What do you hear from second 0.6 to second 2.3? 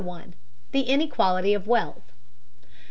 THE INEQUALITY OF WEALTH.